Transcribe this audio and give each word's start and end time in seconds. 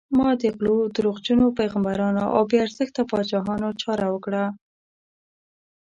ما 0.17 0.29
د 0.41 0.43
غلو، 0.55 0.77
دروغجنو 0.95 1.47
پیغمبرانو 1.59 2.23
او 2.35 2.41
بې 2.49 2.57
ارزښته 2.65 3.01
پاچاهانو 3.09 3.69
چاره 3.81 4.05
وکړه. 4.13 4.45